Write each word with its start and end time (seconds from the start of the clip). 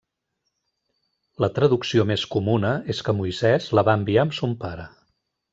La 1.45 1.49
traducció 1.57 2.07
més 2.13 2.25
comuna 2.37 2.73
és 2.97 3.05
que 3.09 3.17
Moisès 3.21 3.71
la 3.81 3.87
va 3.91 3.99
enviar 4.03 4.27
amb 4.29 4.39
son 4.43 4.61
pare. 4.65 4.93